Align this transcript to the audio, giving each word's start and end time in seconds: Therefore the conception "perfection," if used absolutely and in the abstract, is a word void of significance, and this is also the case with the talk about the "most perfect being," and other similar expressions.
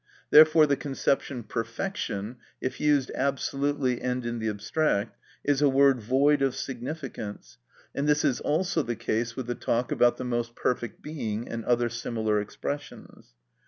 Therefore 0.31 0.65
the 0.65 0.75
conception 0.75 1.43
"perfection," 1.43 2.37
if 2.59 2.81
used 2.81 3.11
absolutely 3.13 4.01
and 4.01 4.25
in 4.25 4.39
the 4.39 4.49
abstract, 4.49 5.15
is 5.43 5.61
a 5.61 5.69
word 5.69 5.99
void 6.01 6.41
of 6.41 6.55
significance, 6.55 7.59
and 7.93 8.07
this 8.09 8.25
is 8.25 8.39
also 8.41 8.81
the 8.81 8.95
case 8.95 9.35
with 9.35 9.45
the 9.45 9.53
talk 9.53 9.91
about 9.91 10.17
the 10.17 10.23
"most 10.25 10.55
perfect 10.55 11.03
being," 11.03 11.47
and 11.47 11.63
other 11.65 11.87
similar 11.87 12.41
expressions. 12.41 13.35